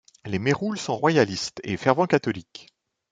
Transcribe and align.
Les 0.25 0.39
Méroul 0.39 0.79
sont 0.79 0.95
royalistes 0.95 1.61
et 1.63 1.77
fervents 1.77 2.07
catholiques. 2.07 2.73